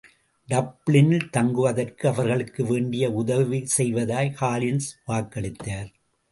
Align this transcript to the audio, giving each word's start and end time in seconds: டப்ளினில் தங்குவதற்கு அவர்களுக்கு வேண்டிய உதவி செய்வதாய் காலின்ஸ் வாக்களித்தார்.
டப்ளினில் 0.49 1.29
தங்குவதற்கு 1.29 2.09
அவர்களுக்கு 2.09 2.65
வேண்டிய 2.65 3.11
உதவி 3.11 3.67
செய்வதாய் 3.77 4.35
காலின்ஸ் 4.41 4.91
வாக்களித்தார். 5.07 5.89